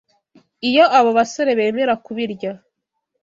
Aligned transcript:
Iyo 0.69 0.85
abo 0.97 1.09
basore 1.17 1.51
bemera 1.59 1.93
kubirya 2.05 2.51